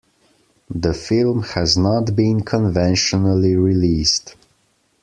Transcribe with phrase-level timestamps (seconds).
[0.71, 4.35] The film has not been conventionally released.